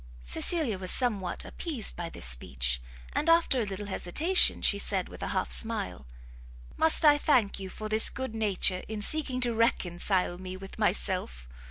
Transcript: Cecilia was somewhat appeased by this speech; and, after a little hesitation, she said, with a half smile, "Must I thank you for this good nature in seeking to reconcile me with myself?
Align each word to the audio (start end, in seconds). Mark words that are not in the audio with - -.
Cecilia 0.23 0.79
was 0.79 0.89
somewhat 0.89 1.45
appeased 1.45 1.95
by 1.95 2.09
this 2.09 2.25
speech; 2.25 2.81
and, 3.13 3.29
after 3.29 3.59
a 3.59 3.65
little 3.65 3.85
hesitation, 3.85 4.63
she 4.63 4.79
said, 4.79 5.07
with 5.07 5.21
a 5.21 5.27
half 5.27 5.51
smile, 5.51 6.07
"Must 6.75 7.05
I 7.05 7.19
thank 7.19 7.59
you 7.59 7.69
for 7.69 7.87
this 7.87 8.09
good 8.09 8.33
nature 8.33 8.81
in 8.87 9.03
seeking 9.03 9.39
to 9.41 9.53
reconcile 9.53 10.39
me 10.39 10.57
with 10.57 10.79
myself? 10.79 11.47